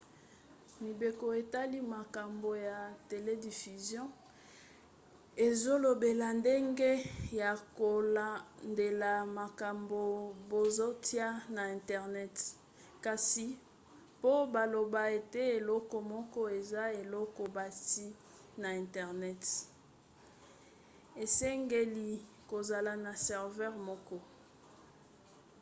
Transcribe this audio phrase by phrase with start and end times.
[0.85, 4.07] mibeko etali makambo ya telediffusion
[5.47, 6.91] ezolobela ndenge
[7.41, 10.01] ya kolandela makambo
[10.51, 11.27] bazotia
[11.57, 12.35] na internet
[13.05, 13.45] kasi
[14.21, 18.09] po baloba ete eloko moko eza eloko batie
[18.63, 19.43] na internet
[21.23, 22.09] esengeli
[22.51, 24.17] kozala na serveur moko